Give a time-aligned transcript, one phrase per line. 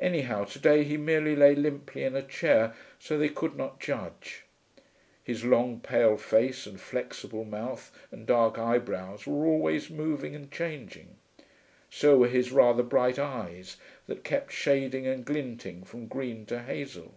[0.00, 4.42] Anyhow to day he merely lay limply in a chair, so they could not judge.
[5.22, 11.14] His long pale face and flexible mouth and dark eyebrows were always moving and changing;
[11.88, 13.76] so were his rather bright eyes,
[14.08, 17.14] that kept shading and glinting from green to hazel.